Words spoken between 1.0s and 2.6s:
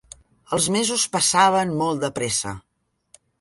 passaven molt de pressa.